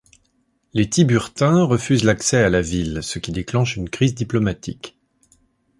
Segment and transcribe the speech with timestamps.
[0.73, 4.97] Les Tiburtins refusent l'accès à la ville, ce qui déclenche une crise diplomatique.